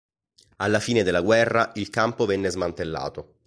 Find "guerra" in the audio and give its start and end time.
1.21-1.73